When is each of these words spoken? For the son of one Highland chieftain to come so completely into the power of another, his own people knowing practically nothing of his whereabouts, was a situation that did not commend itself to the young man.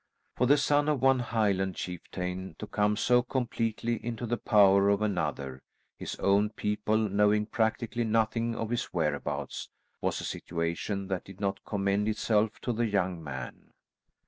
For 0.35 0.47
the 0.47 0.57
son 0.57 0.89
of 0.89 0.99
one 1.03 1.19
Highland 1.19 1.75
chieftain 1.75 2.55
to 2.57 2.65
come 2.65 2.97
so 2.97 3.21
completely 3.21 4.03
into 4.03 4.25
the 4.25 4.35
power 4.35 4.89
of 4.89 4.99
another, 5.03 5.61
his 5.95 6.15
own 6.15 6.49
people 6.49 6.97
knowing 6.97 7.45
practically 7.45 8.03
nothing 8.03 8.55
of 8.55 8.71
his 8.71 8.85
whereabouts, 8.85 9.69
was 10.01 10.19
a 10.19 10.23
situation 10.23 11.07
that 11.09 11.23
did 11.25 11.39
not 11.39 11.63
commend 11.65 12.07
itself 12.07 12.59
to 12.61 12.73
the 12.73 12.87
young 12.87 13.23
man. 13.23 13.73